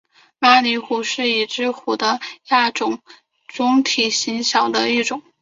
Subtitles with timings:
[0.39, 3.03] 巴厘虎是已知虎的亚种
[3.47, 5.21] 中体型最小的一种。